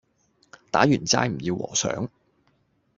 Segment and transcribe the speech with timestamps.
[0.71, 2.09] 打完齋唔要和尚